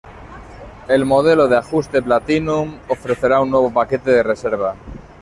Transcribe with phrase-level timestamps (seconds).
[0.87, 4.73] El modelo de ajuste Platinum ofrecerá un nuevo paquete de reserva.